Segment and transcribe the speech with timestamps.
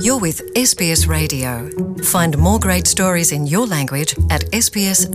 [0.00, 1.68] You're with SBS Radio.
[2.02, 5.12] Find more great stories in your language at sbs.com.au.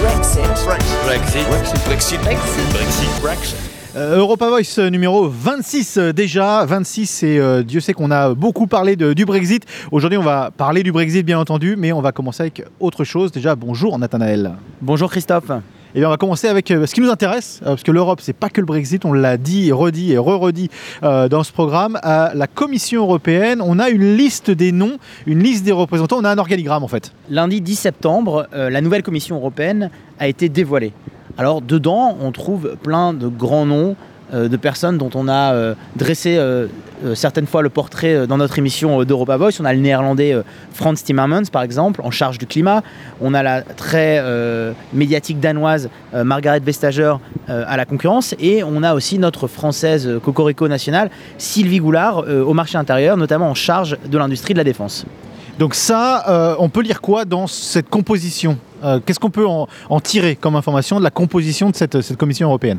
[0.00, 0.44] Brexit.
[1.06, 1.44] Brexit.
[1.86, 2.20] Brexit.
[3.22, 3.56] Brexit.
[3.96, 8.66] Euh, Europa Voice numéro 26 euh, déjà, 26 et euh, Dieu sait qu'on a beaucoup
[8.66, 9.64] parlé de- du Brexit.
[9.92, 13.30] Aujourd'hui on va parler du Brexit bien entendu, mais on va commencer avec autre chose.
[13.30, 14.54] Déjà bonjour Nathanaël.
[14.82, 15.50] Bonjour Christophe.
[15.96, 18.18] Et bien on va commencer avec euh, ce qui nous intéresse, euh, parce que l'Europe
[18.20, 20.68] c'est pas que le Brexit, on l'a dit, redit et re-redit
[21.04, 22.00] euh, dans ce programme.
[22.02, 26.24] À la Commission européenne, on a une liste des noms, une liste des représentants, on
[26.24, 27.12] a un organigramme en fait.
[27.30, 30.92] Lundi 10 septembre, la nouvelle Commission européenne a été dévoilée.
[31.38, 33.94] Alors dedans, on trouve plein de grands noms
[34.32, 36.38] de personnes dont on a dressé
[37.14, 39.60] certaines fois le portrait euh, dans notre émission euh, d'Europa Voice.
[39.60, 42.82] On a le néerlandais euh, Frans Timmermans par exemple, en charge du climat.
[43.20, 47.14] On a la très euh, médiatique danoise euh, Margaret Vestager
[47.50, 48.34] euh, à la concurrence.
[48.38, 53.16] Et on a aussi notre française euh, Cocorico nationale, Sylvie Goulard, euh, au marché intérieur,
[53.16, 55.04] notamment en charge de l'industrie de la défense.
[55.58, 58.58] Donc ça, euh, on peut lire quoi dans cette composition?
[58.82, 59.66] Euh, Qu'est-ce qu'on peut en,
[60.00, 62.78] tirer comme information de la composition de cette Commission européenne?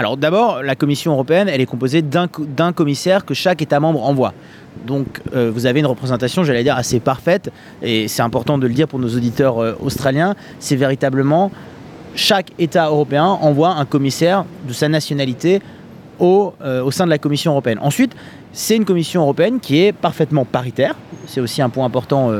[0.00, 3.80] Alors d'abord, la Commission européenne, elle est composée d'un co- d'un commissaire que chaque État
[3.80, 4.32] membre envoie.
[4.86, 7.50] Donc euh, vous avez une représentation, j'allais dire, assez parfaite,
[7.82, 11.50] et c'est important de le dire pour nos auditeurs euh, australiens, c'est véritablement
[12.14, 15.60] chaque État européen envoie un commissaire de sa nationalité
[16.20, 17.78] au, euh, au sein de la Commission européenne.
[17.82, 18.14] Ensuite,
[18.52, 20.94] c'est une Commission européenne qui est parfaitement paritaire,
[21.26, 22.30] c'est aussi un point important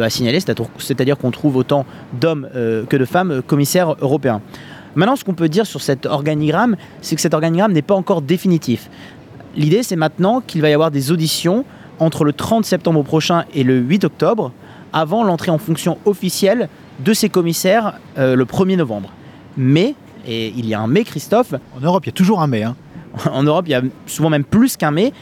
[0.00, 2.48] à signaler, c'est-à-dire qu'on trouve autant d'hommes
[2.88, 4.40] que de femmes commissaires européens.
[4.94, 8.22] Maintenant, ce qu'on peut dire sur cet organigramme, c'est que cet organigramme n'est pas encore
[8.22, 8.90] définitif.
[9.56, 11.64] L'idée, c'est maintenant qu'il va y avoir des auditions
[11.98, 14.52] entre le 30 septembre prochain et le 8 octobre,
[14.92, 16.68] avant l'entrée en fonction officielle
[17.04, 19.10] de ces commissaires euh, le 1er novembre.
[19.56, 19.94] Mais,
[20.26, 22.62] et il y a un mais, Christophe, En Europe, il y a toujours un mais.
[22.62, 22.76] hein.
[23.32, 25.12] en Europe, il y a souvent même plus qu'un mais,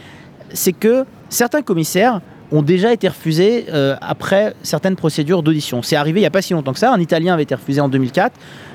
[0.52, 5.82] c'est que certains commissaires ont déjà été refusés euh, après certaines procédures d'audition.
[5.82, 6.92] C'est arrivé il n'y a pas si longtemps que ça.
[6.92, 8.32] Un Italien avait été refusé en 2004,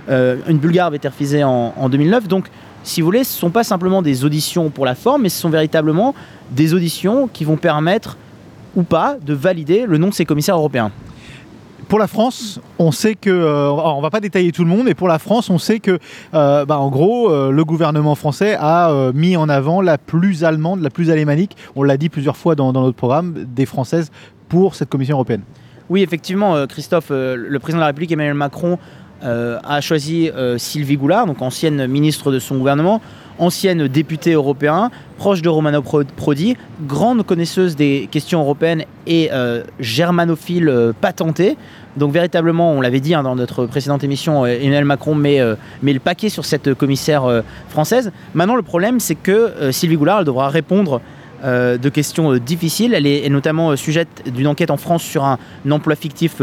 [0.09, 2.27] euh, une Bulgare avait été refusée en, en 2009.
[2.27, 2.47] Donc,
[2.83, 5.39] si vous voulez, ce ne sont pas simplement des auditions pour la forme, mais ce
[5.39, 6.13] sont véritablement
[6.51, 8.17] des auditions qui vont permettre
[8.75, 10.91] ou pas de valider le nom de ces commissaires européens.
[11.93, 14.95] Pour la France, on sait que, euh, on va pas détailler tout le monde, mais
[14.95, 15.99] pour la France, on sait que,
[16.33, 20.43] euh, bah, en gros, euh, le gouvernement français a euh, mis en avant la plus
[20.43, 21.55] allemande, la plus alémanique.
[21.75, 24.09] On l'a dit plusieurs fois dans, notre programme, des Françaises
[24.49, 25.43] pour cette Commission européenne.
[25.87, 28.79] Oui, effectivement, Christophe, le président de la République Emmanuel Macron
[29.21, 33.01] a choisi Sylvie Goulard, ancienne ministre de son gouvernement,
[33.39, 36.57] ancienne députée européen, proche de Romano Pro- Prodi,
[36.87, 41.57] grande connaisseuse des questions européennes et euh, germanophile euh, patentée.
[41.97, 45.39] Donc véritablement, on l'avait dit hein, dans notre précédente émission, euh, Emmanuel Macron met,
[45.83, 48.11] le paquet sur cette commissaire française.
[48.33, 51.01] Maintenant, le problème, c'est que Sylvie Goulard elle devra répondre
[51.43, 52.93] de questions difficiles.
[52.93, 55.37] Elle est, notamment sujette d'une enquête en France sur un,
[55.69, 56.41] emploi fictif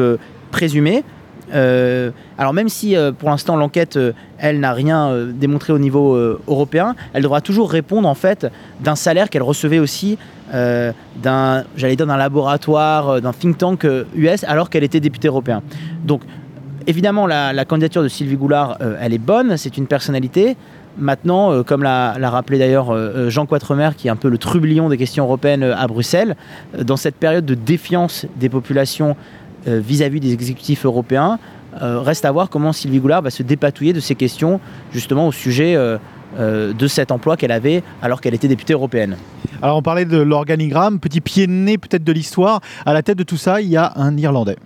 [0.51, 1.05] présumé.
[1.53, 6.17] Euh, alors même si euh, pour l'instant l'enquête, euh, elle n'a rien démontré au niveau
[6.49, 8.47] européen, elle devra toujours répondre en fait
[8.81, 10.19] d'un salaire qu'elle recevait aussi
[10.53, 15.61] d'un, j'allais dire d'un laboratoire, d'un think tank US, alors qu'elle était députée européenne.
[16.05, 16.23] Donc
[16.87, 20.57] évidemment la, candidature de Sylvie Goulard, elle est bonne, c'est une personnalité.
[20.99, 22.97] Maintenant, comme l'a rappelé d'ailleurs
[23.29, 26.35] Jean Quatremer, qui est un peu le trublion des questions européennes à Bruxelles,
[26.79, 29.17] dans cette période de défiance des populations
[29.67, 31.39] euh, vis-à-vis des exécutifs européens,
[31.81, 34.61] euh, reste à voir comment Sylvie Goulard va se dépatouiller de ces questions,
[34.93, 35.99] justement au sujet euh,
[36.73, 39.17] de cet emploi qu'elle avait alors qu'elle était députée européenne.
[39.63, 42.61] Alors, on parlait de l'organigramme, petit pied de nez peut-être de l'histoire.
[42.87, 44.57] À la tête de tout ça, il y a un Irlandais.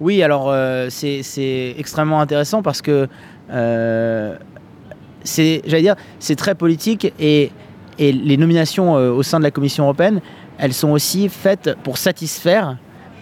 [0.00, 3.06] Oui, alors euh, c'est c'est extrêmement intéressant parce que
[3.50, 4.36] euh,
[5.24, 7.52] c'est, j'allais dire, c'est très politique et,
[7.98, 10.22] et les nominations euh, au sein de la Commission européenne,
[10.56, 12.78] elles sont aussi faites pour satisfaire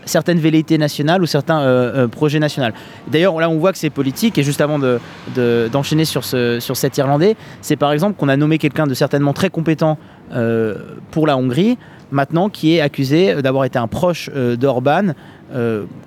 [0.08, 2.72] certaines velléités nationales ou certains euh, euh, projets nationaux.
[3.06, 4.98] D'ailleurs, là, on voit que c'est politique et juste avant de,
[5.36, 8.94] de- d'enchaîner sur, ce, sur cet Irlandais, c'est par exemple qu'on a nommé quelqu'un de
[8.94, 9.98] certainement très compétent
[10.32, 10.74] euh,
[11.10, 11.78] pour la Hongrie,
[12.10, 15.12] maintenant qui est accusé d'avoir été un proche d'Orban,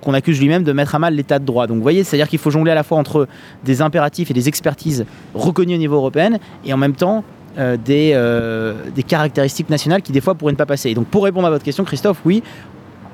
[0.00, 1.66] qu'on accuse lui-même de mettre à mal l'état de droit.
[1.66, 3.26] Donc vous voyez, c'est-à-dire qu'il faut jongler à la fois entre
[3.64, 7.24] des impératifs et des expertises reconnues au niveau européen et en même temps
[7.56, 8.16] des,
[8.94, 10.90] des caractéristiques nationales qui des fois pourraient ne pas passer.
[10.90, 12.42] Et donc pour répondre à votre question, Christophe, oui,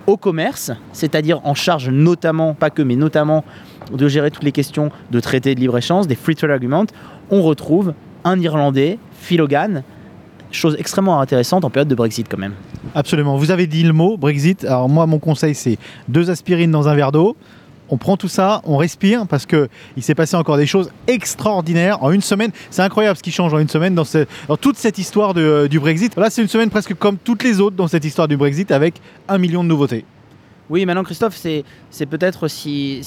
[0.09, 3.45] au commerce, c'est-à-dire en charge notamment, pas que, mais notamment
[3.93, 6.87] de gérer toutes les questions de traités de libre-échange, des free trade agreements,
[7.31, 7.93] on retrouve
[8.25, 9.83] un Irlandais, Phil Hogan,
[10.51, 12.55] chose extrêmement intéressante en période de Brexit quand même.
[12.95, 13.37] Absolument.
[13.37, 14.65] Vous avez dit le mot Brexit.
[14.65, 15.77] Alors moi, mon conseil, c'est
[16.09, 17.37] deux aspirines dans un verre d'eau.
[17.91, 22.03] On prend tout ça, on respire parce que il s'est passé encore des choses extraordinaires
[22.03, 22.51] en une semaine.
[22.71, 24.05] C'est incroyable ce qui change en une semaine dans,
[24.61, 26.17] toute cette histoire euh, du Brexit.
[26.17, 29.01] Là, c'est une semaine presque comme toutes les autres dans cette histoire du Brexit avec
[29.29, 30.05] un million de nouveautés.
[30.71, 33.01] Oui, maintenant Christophe, c'est peut-être si,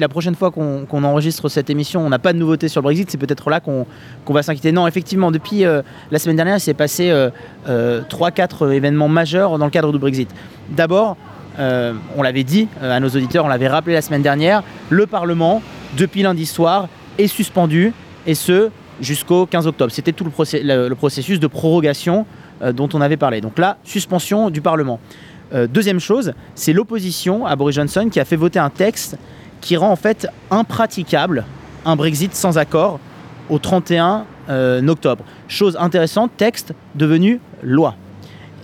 [0.00, 3.08] la prochaine fois qu'on enregistre cette émission, on n'a pas de nouveautés sur le Brexit,
[3.08, 3.86] c'est peut-être là qu'on
[4.28, 4.72] va s'inquiéter.
[4.72, 7.14] Non, effectivement, depuis euh, la semaine dernière, il s'est passé
[7.68, 10.28] 3-4 événements majeurs dans le cadre du Brexit.
[10.70, 11.16] D'abord,
[11.58, 15.06] euh, on l'avait dit euh, à nos auditeurs, on l'avait rappelé la semaine dernière, le
[15.06, 15.62] Parlement,
[15.96, 16.88] depuis lundi soir,
[17.18, 17.92] est suspendu,
[18.26, 18.70] et ce,
[19.00, 19.90] jusqu'au 15 octobre.
[19.90, 22.26] C'était tout le, processus de prorogation
[22.62, 23.40] euh, dont on avait parlé.
[23.40, 25.00] Donc là, suspension du Parlement.
[25.70, 29.16] Deuxième chose, c'est l'opposition à Boris Johnson qui a fait voter un texte
[29.62, 31.46] qui rend en fait impraticable
[31.86, 33.00] un Brexit sans accord
[33.48, 35.24] au 31 euh, octobre.
[35.48, 37.94] Chose intéressante, texte devenu loi.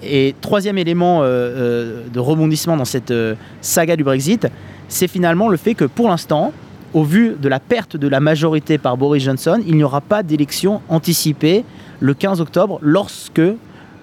[0.07, 4.49] Et troisième élément euh, euh, de rebondissement dans cette euh, saga du Brexit,
[4.89, 6.53] c'est finalement le fait que pour l'instant,
[6.93, 10.23] au vu de la perte de la majorité par Boris Johnson, il n'y aura pas
[10.23, 11.65] d'élection anticipée
[12.01, 13.41] le 15 octobre lorsque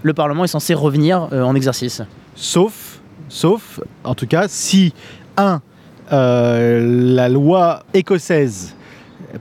[0.03, 2.01] le Parlement est censé revenir en exercice.
[2.35, 2.99] Sauf,
[3.29, 4.93] sauf, en tout cas, si,
[5.37, 5.61] un,
[6.09, 8.75] la loi écossaise,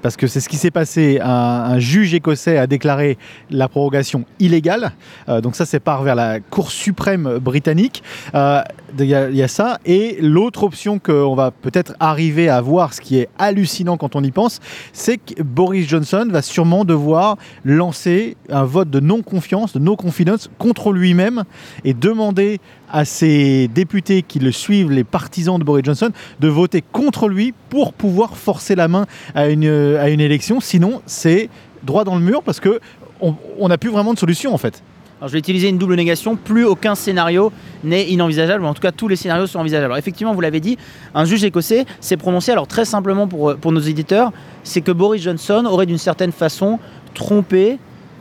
[0.03, 3.19] parce que c'est ce qui s'est passé, un, juge écossais a déclaré
[3.51, 4.93] la prorogation illégale,
[5.29, 8.03] euh, donc ça c'est part vers la Cour suprême britannique,
[8.35, 8.63] Euh,
[8.99, 13.19] il y a ça, et l'autre option qu'on va peut-être arriver à voir, ce qui
[13.19, 14.59] est hallucinant quand on y pense,
[14.93, 20.93] c'est que Boris Johnson va sûrement devoir lancer un vote de non-confiance, de no-confidence contre
[20.93, 21.45] lui-même
[21.85, 22.61] et demander
[22.93, 26.11] à ses députés qui le suivent, les partisans de Boris Johnson,
[26.41, 30.61] de voter contre lui pour pouvoir forcer la main à une, élection.
[30.61, 31.49] Sinon, c'est
[31.83, 32.81] droit dans le mur parce que
[33.21, 34.83] on n'a plus vraiment de solution en fait.
[35.21, 36.35] Alors, je vais utiliser une double négation.
[36.35, 37.53] Plus aucun scénario
[37.85, 39.93] n'est inenvisageable, ou en tout cas tous les scénarios sont envisageables.
[39.93, 40.79] Alors, effectivement, vous l'avez dit,
[41.15, 42.53] un juge écossais s'est prononcé.
[42.53, 44.33] Alors très simplement pour, pour nos éditeurs,
[44.65, 46.79] c'est que Boris Johnson aurait d'une certaine façon
[47.13, 47.79] trompé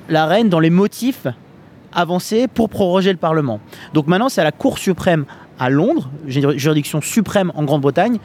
[0.09, 1.27] la reine dans les motifs
[1.93, 3.59] avancés pour proroger le Parlement.
[3.93, 5.25] Donc maintenant, c'est à la Cour suprême
[5.59, 8.19] à Londres, jur- juridiction suprême en Grande-Bretagne,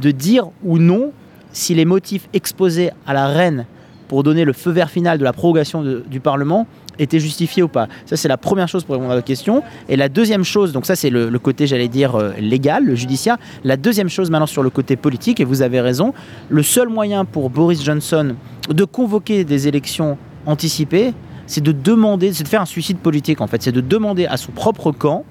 [0.00, 1.12] de dire ou non
[1.52, 3.66] si les motifs exposés à la reine
[4.08, 6.66] pour donner le feu vert final de la prorogation du Parlement
[6.98, 7.86] étaient justifiés ou pas.
[8.06, 9.62] Ça, c'est la première chose pour répondre à votre question.
[9.88, 12.94] Et la deuxième chose, donc ça, c'est le, le côté, j'allais dire, euh, légal, le
[12.94, 13.36] judiciaire.
[13.64, 16.12] La deuxième chose maintenant sur le côté politique, et vous avez raison,
[16.48, 18.34] le seul moyen pour Boris Johnson
[18.68, 21.14] de convoquer des élections anticipées,
[21.50, 24.36] c'est de demander, c'est de faire un suicide politique en fait, c'est de demander à
[24.36, 25.24] son propre camp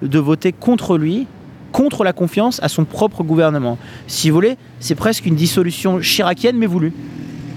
[0.00, 1.26] de voter contre lui,
[1.72, 3.76] contre la confiance à son propre gouvernement.
[4.06, 6.94] Si vous voulez, c'est presque une dissolution chiracienne mais voulue.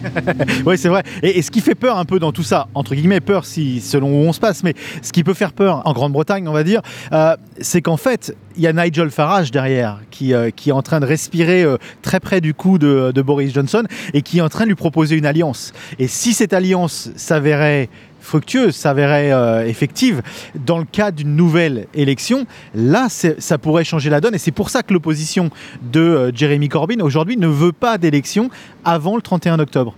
[0.66, 1.04] Oui, c'est vrai.
[1.24, 4.10] Et, ce qui fait peur un peu dans tout ça, entre guillemets, peur si, selon
[4.10, 6.82] où on se passe, mais ce qui peut faire peur en Grande-Bretagne, on va dire,
[7.14, 10.82] euh, c'est qu'en fait, il y a Nigel Farage derrière qui, euh, qui est en
[10.82, 14.42] train de respirer euh, très près du cou de, de Boris Johnson et qui est
[14.42, 15.74] en train de lui proposer une alliance.
[15.98, 20.22] Et si cette alliance s'avérait fructueuse, s'avérait euh, effective
[20.66, 22.46] dans le cas d'une nouvelle élection,
[22.76, 24.36] là, ça pourrait changer la donne.
[24.36, 25.50] Et c'est pour ça que l'opposition
[25.82, 28.50] de euh, Jeremy Corbyn aujourd'hui ne veut pas d'élection
[28.86, 29.96] avant le 31 octobre.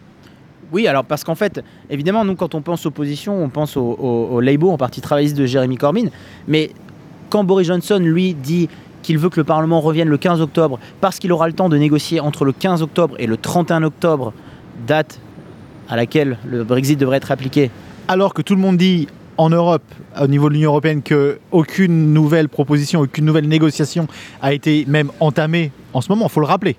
[0.72, 4.74] Oui, alors parce qu'en fait, évidemment, nous, quand on pense opposition, on pense au Labour,
[4.74, 6.08] au parti travailliste de Jeremy Corbyn.
[6.48, 6.72] Mais
[7.30, 8.70] quand Boris Johnson, lui, dit
[9.02, 11.78] qu'il veut que le Parlement revienne le 15 octobre, parce qu'il aura le temps de
[11.78, 14.34] négocier entre le 15 octobre et le 31 octobre,
[14.86, 15.20] date
[15.90, 17.72] à laquelle le Brexit devrait être appliqué,
[18.08, 19.84] alors que tout le monde dit en Europe,
[20.22, 24.08] au niveau de l'Union européenne, qu'aucune nouvelle proposition, aucune nouvelle négociation
[24.42, 26.78] a été même entamée en ce moment, il faut le rappeler.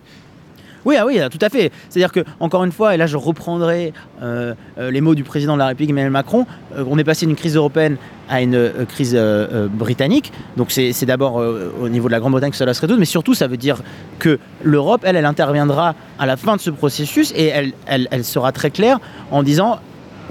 [0.85, 1.71] Oui, ah oui, tout à fait.
[1.89, 5.55] C'est-à-dire que, encore une fois, et là je reprendrai euh, euh, les mots du président
[5.55, 6.45] de la République Emmanuel Macron,
[6.77, 7.97] euh, on est passé d'une crise européenne
[8.29, 9.19] à une crise
[9.75, 10.33] britannique.
[10.57, 13.47] Donc c'est d'abord au niveau de la Grande-Bretagne que cela se résout, mais surtout ça
[13.47, 13.83] veut dire
[14.21, 17.53] que l'Europe, elle, elle interviendra à la fin de ce processus et
[17.87, 19.01] elle sera très claire
[19.31, 19.81] en disant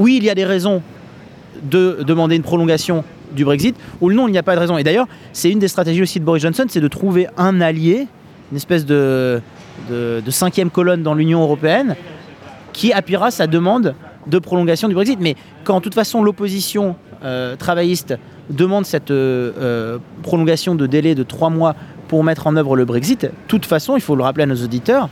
[0.02, 0.82] oui, il y a des raisons
[1.64, 3.04] de demander une prolongation
[3.34, 4.78] du Brexit, ou non, il n'y a pas de raison.
[4.78, 8.08] Et d'ailleurs, c'est une des stratégies aussi de Boris Johnson, c'est de trouver un allié,
[8.52, 9.42] une espèce de,
[10.30, 11.96] cinquième colonne dans l'Union européenne,
[12.74, 13.96] qui appuiera sa demande
[14.28, 15.20] de prolongation du Brexit.
[15.20, 18.18] Mais quand, de toute façon, l'opposition euh, travailliste
[18.50, 21.76] demande cette euh, euh, prolongation de délai de trois mois
[22.08, 24.64] pour mettre en œuvre le Brexit, de toute façon, il faut le rappeler à nos
[24.64, 25.10] auditeurs,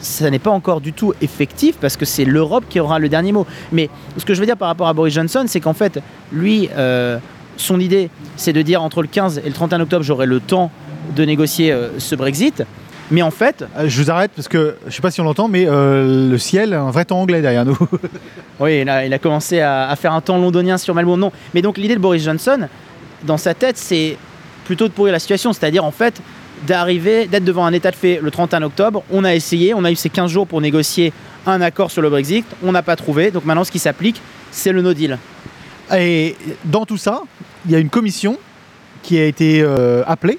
[0.00, 3.32] ça n'est pas encore du tout effectif parce que c'est l'Europe qui aura le dernier
[3.32, 3.46] mot.
[3.72, 6.00] Mais ce que je veux dire par rapport à Boris Johnson, c'est qu'en fait,
[6.32, 7.18] lui, euh,
[7.56, 10.70] son idée, c'est de dire entre le 15 et le 31 octobre, j'aurai le temps
[11.16, 12.62] de négocier euh, ce Brexit.
[13.10, 15.24] Mais en fait, Euh, je vous arrête parce que je ne sais pas si on
[15.24, 17.78] l'entend, mais euh, le ciel, un vrai temps anglais derrière nous.
[18.60, 21.20] oui, il a, il a commencé à, à faire un temps londonien sur Melbourne.
[21.20, 22.68] Non, mais donc l'idée de Boris Johnson,
[23.24, 24.18] dans sa tête, c'est
[24.66, 25.54] plutôt de pourrir la situation.
[25.54, 26.20] C'est-à-dire, en fait,
[26.66, 29.02] d'arriver, d'être devant un état de fait le 31 octobre.
[29.10, 31.12] On a essayé, on a eu ces 15 jours pour négocier
[31.46, 33.30] un accord sur le Brexit, on n'a pas trouvé.
[33.30, 35.18] Donc maintenant, ce qui s'applique, c'est le no deal.
[35.96, 37.22] Et dans tout ça,
[37.64, 38.38] il y a une commission
[39.02, 40.38] qui a été euh, appelée.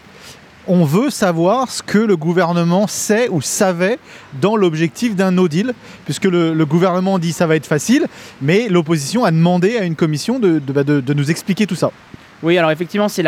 [0.67, 3.97] On veut savoir ce que le gouvernement sait ou savait
[4.39, 5.73] dans l'objectif d'un no deal,
[6.05, 8.05] puisque le, gouvernement dit ça va être facile,
[8.39, 11.91] mais l'opposition a demandé à une commission de, bah, nous expliquer tout ça.
[12.41, 13.23] Oui, alors effectivement, c'est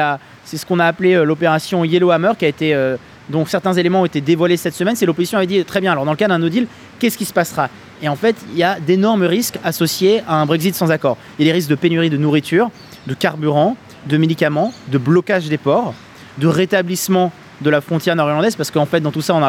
[0.46, 2.98] c'est ce qu'on a appelé euh, l'opération Yellowhammer, qui a été, euh,
[3.30, 4.96] dont certains éléments ont été dévoilés cette semaine.
[4.96, 5.92] C'est l'opposition avait dit très bien.
[5.92, 6.68] Alors dans le cas d'un no deal,
[7.00, 7.70] qu'est-ce qui se passera?
[8.02, 11.18] Et en fait, il y a d'énormes risques associés à un Brexit sans accord.
[11.38, 12.72] Il y a des risques de pénurie de nourriture,
[13.06, 13.76] de carburant,
[14.08, 15.94] de médicaments, de blocage des ports,
[16.38, 19.44] de rétablissement de la frontière nord-irlandaise, parce qu'en fait, dans tout ça, on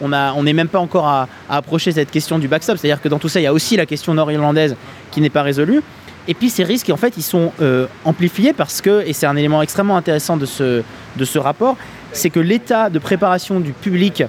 [0.00, 2.78] on on n'est même pas encore à, à approcher cette question du backstop.
[2.78, 4.76] C'est-à-dire que dans tout ça, il y a aussi la question nord-irlandaise
[5.10, 5.82] qui n'est pas résolue.
[6.28, 9.34] Et puis ces risques, en fait, ils sont euh, amplifiés parce que, et c'est un
[9.34, 10.82] élément extrêmement intéressant de ce,
[11.16, 11.76] de ce rapport,
[12.12, 14.22] c'est que l'état de préparation du public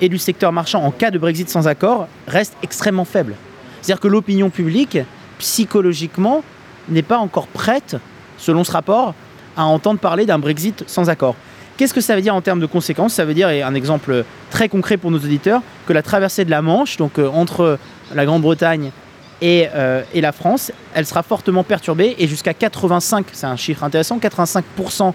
[0.00, 3.34] et du secteur marchand en cas de Brexit sans accord reste extrêmement faible.
[3.82, 4.98] C'est-à-dire que l'opinion publique,
[5.38, 6.44] psychologiquement,
[6.88, 7.96] n'est pas encore prête,
[8.38, 9.14] selon ce rapport,
[9.56, 11.34] à entendre parler d'un Brexit sans accord.
[11.76, 13.14] Qu'est-ce que ça veut dire en termes de conséquences?
[13.14, 16.50] Ça veut dire, et un exemple très concret pour nos auditeurs, que la traversée de
[16.50, 17.78] la Manche, donc euh, entre
[18.14, 18.92] la Grande-Bretagne
[19.40, 23.84] et, euh, et la France, elle sera fortement perturbée et jusqu'à 85, c'est un chiffre
[23.84, 25.12] intéressant, 85%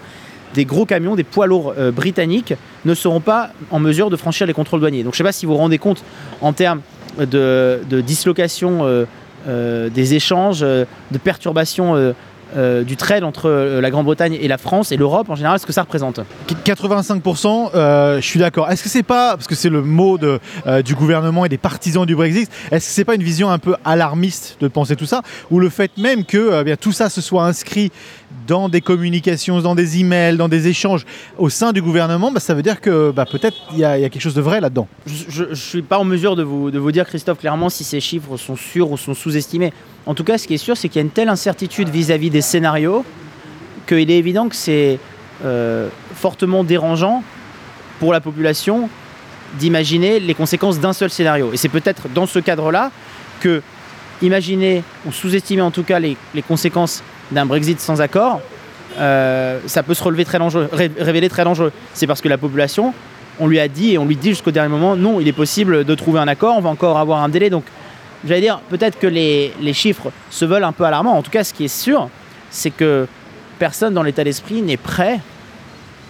[0.53, 2.53] des gros camions, des poids lourds euh, britanniques
[2.85, 5.03] ne seront pas en mesure de franchir les contrôles douaniers.
[5.03, 6.03] Donc je ne sais pas si vous vous rendez compte
[6.41, 6.81] en termes
[7.19, 12.13] de, dislocation euh, des échanges, de perturbation
[12.55, 15.65] euh, du trade entre euh, la Grande-Bretagne et la France et l'Europe en général, ce
[15.65, 16.19] que ça représente.
[16.65, 18.69] 85%, euh, je suis d'accord.
[18.69, 20.39] Est-ce que c'est pas, parce que c'est le mot de,
[20.83, 23.75] du gouvernement et des partisans du Brexit, est-ce que c'est pas une vision un peu
[23.83, 25.21] alarmiste de penser tout ça?
[25.51, 27.91] Ou le fait même que bien, tout ça se soit inscrit
[28.47, 31.05] dans des communications, dans des emails, dans des échanges
[31.37, 34.19] au sein du gouvernement, bah, ça veut dire que bah, peut-être il y, a quelque
[34.19, 34.87] chose de vrai là-dedans.
[35.05, 38.55] Je ne suis pas en mesure de vous, dire, Christophe, clairement si ces chiffres sont
[38.55, 39.73] sûrs ou sont sous-estimés.
[40.05, 42.29] En tout cas, ce qui est sûr, c'est qu'il y a une telle incertitude vis-à-vis
[42.29, 43.03] des scénarios
[43.87, 44.99] qu'il est évident que c'est
[45.43, 47.23] euh, fortement dérangeant
[47.99, 48.89] pour la population
[49.59, 51.51] d'imaginer les conséquences d'un seul scénario.
[51.53, 52.91] Et c'est peut-être dans ce cadre-là
[53.39, 53.61] que
[54.21, 58.41] imaginer ou sous-estimer en tout cas les conséquences d'un Brexit sans accord,
[58.97, 61.71] euh, ça peut se relever très dangereux, ré- révéler très dangereux.
[61.93, 62.93] C'est parce que la population,
[63.39, 65.83] on lui a dit et on lui dit jusqu'au dernier moment, non, il est possible
[65.83, 67.49] de trouver un accord, on va encore avoir un délai.
[67.49, 67.63] Donc,
[68.25, 71.17] j'allais dire, peut-être que les, les chiffres se veulent un peu alarmants.
[71.17, 72.09] En tout cas, ce qui est sûr,
[72.49, 73.07] c'est que
[73.59, 75.19] personne dans l'état d'esprit n'est prêt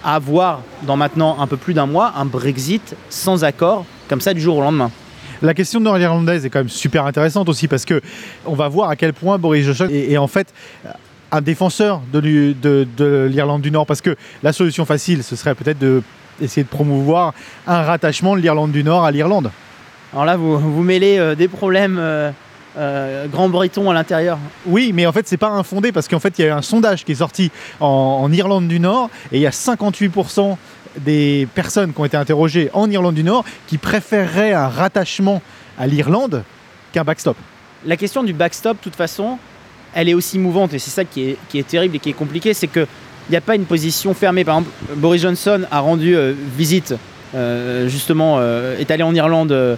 [0.04, 4.36] à avoir, dans maintenant un peu plus d'un mois, un Brexit sans accord, comme ça,
[4.36, 4.92] du jour au lendemain.
[5.42, 8.02] La question nord-irlandaise est quand même super intéressante aussi parce que
[8.46, 10.54] on va voir à quel point Boris Johnson est, est en fait
[11.32, 15.36] un défenseur de, l'U- de- de l'Irlande du Nord parce que la solution facile ce
[15.36, 16.02] serait peut-être de
[16.42, 17.34] essayer de promouvoir
[17.66, 19.52] un rattachement de l'Irlande du Nord à l'Irlande.
[20.12, 22.32] Alors là, vous, vous mêlez euh, des problèmes euh,
[22.78, 24.38] euh, grand-bretons à l'intérieur.
[24.66, 26.62] Oui, mais en fait c'est pas infondé parce qu'en fait il y a eu un
[26.62, 30.58] sondage qui est sorti en, en Irlande du Nord et il y a 58%
[31.00, 35.42] des personnes qui ont été interrogées en Irlande du Nord qui préféreraient un rattachement
[35.78, 36.44] à l'Irlande
[36.94, 37.36] qu'un backstop.
[37.86, 39.38] La question du backstop, de toute façon,
[39.96, 42.14] elle est aussi mouvante et c'est ça qui est, qui est terrible et qui est
[42.14, 42.86] compliqué, c'est qu'il
[43.30, 44.44] n'y a pas une position fermée.
[44.44, 46.94] Par exemple, Boris Johnson a rendu euh, visite,
[47.34, 49.78] euh, justement, euh, est allé en Irlande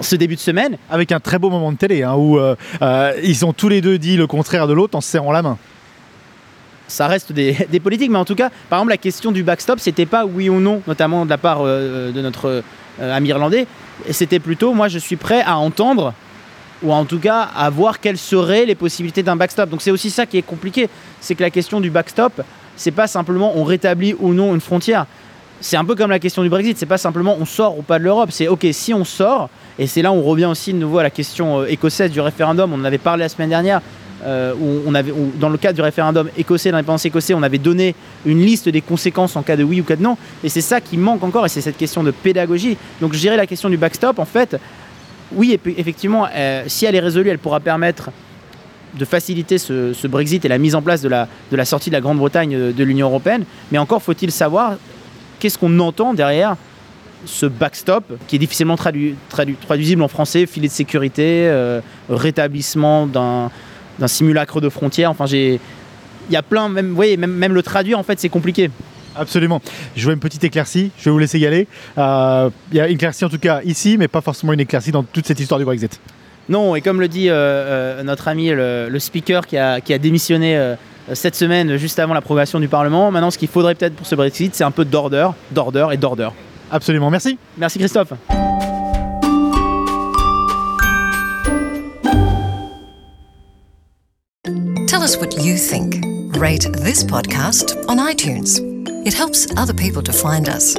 [0.00, 0.78] ce début de semaine.
[0.90, 2.40] Avec un très beau moment de télé hein, où
[3.22, 5.58] ils ont tous les deux dit le contraire de l'autre en se serrant la main.
[6.88, 9.80] Ça reste des, des politiques, mais en tout cas, par exemple, la question du backstop,
[9.80, 12.62] c'était pas oui ou non, notamment de la part de notre
[13.00, 13.66] ami irlandais,
[14.10, 16.14] c'était plutôt moi je suis prêt à entendre
[16.84, 19.70] ou en tout cas à voir quelles seraient les possibilités d'un backstop.
[19.70, 20.88] Donc c'est aussi ça qui est compliqué,
[21.20, 22.42] c'est que la question du backstop,
[22.76, 25.06] c'est pas simplement on rétablit ou non une frontière.
[25.60, 27.98] C'est un peu comme la question du Brexit, c'est pas simplement on sort ou pas
[27.98, 29.48] de l'Europe, c'est ok si on sort,
[29.78, 32.20] et c'est là où on revient aussi de nouveau à la question euh, écossaise du
[32.20, 33.80] référendum, on en avait parlé la semaine dernière,
[34.24, 37.94] euh, où on avait, dans le cadre du référendum écossais, d'indépendance écossais, on avait donné
[38.26, 40.80] une liste des conséquences en cas de oui ou cas de non, et c'est ça
[40.80, 42.76] qui manque encore, et c'est cette question de pédagogie.
[43.00, 44.58] Donc je dirais la question du backstop, en fait,
[45.32, 48.10] oui, effectivement, euh, si elle est résolue, elle pourra permettre
[48.98, 51.94] de faciliter ce, Brexit et la mise en place de la, de la sortie de
[51.94, 53.44] la Grande-Bretagne de, de l'Union européenne.
[53.72, 54.76] Mais encore faut-il savoir
[55.40, 56.56] qu'est-ce qu'on entend derrière
[57.26, 63.06] ce backstop qui est difficilement tradu- tradu- traduisible en français, filet de sécurité, euh, rétablissement
[63.06, 63.50] d'un
[64.06, 65.10] simulacre de frontière.
[65.10, 65.58] Enfin, j'ai,
[66.28, 68.70] il y a plein, même, vous voyez, même, même le traduire en fait, c'est compliqué.
[69.16, 69.60] Absolument.
[69.96, 71.66] Je vois une petite éclaircie, je vais vous laisser y aller.
[71.98, 74.92] Euh, il y a une éclaircie en tout cas ici, mais pas forcément une éclaircie
[74.92, 76.00] dans toute cette histoire du Brexit.
[76.48, 79.98] Non, et comme le dit euh, euh, notre ami le, speaker qui a, qui a
[79.98, 80.74] démissionné
[81.12, 84.54] cette semaine juste avant l'approbation du Parlement, maintenant ce qu'il faudrait peut-être pour ce Brexit,
[84.54, 86.32] c'est un peu d'ordre, d'ordre et d'ordre.
[86.70, 87.38] Absolument, merci.
[87.56, 88.12] Merci Christophe.
[94.86, 96.02] Tell us what you think.
[96.36, 98.73] Rate this podcast on iTunes.
[99.04, 100.74] It helps other people to find us.